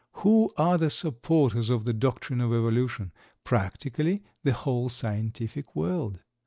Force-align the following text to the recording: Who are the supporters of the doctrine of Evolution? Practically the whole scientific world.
Who 0.13 0.51
are 0.57 0.79
the 0.79 0.89
supporters 0.89 1.69
of 1.69 1.85
the 1.85 1.93
doctrine 1.93 2.41
of 2.41 2.51
Evolution? 2.51 3.11
Practically 3.43 4.23
the 4.41 4.51
whole 4.53 4.89
scientific 4.89 5.75
world. 5.75 6.21